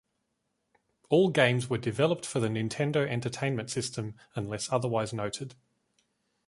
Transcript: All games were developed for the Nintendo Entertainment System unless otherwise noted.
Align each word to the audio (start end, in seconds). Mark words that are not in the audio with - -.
All 1.09 1.29
games 1.29 1.69
were 1.69 1.77
developed 1.77 2.25
for 2.25 2.39
the 2.39 2.47
Nintendo 2.47 3.07
Entertainment 3.07 3.69
System 3.69 4.15
unless 4.35 4.71
otherwise 4.71 5.13
noted. 5.13 5.53